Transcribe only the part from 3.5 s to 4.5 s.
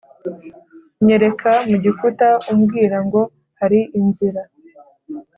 hari inzira